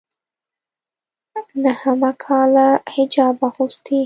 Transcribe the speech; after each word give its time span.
ا 1.37 1.39
نهه 1.63 2.11
کاله 2.25 2.67
حجاب 2.95 3.37
اغوستی 3.47 3.99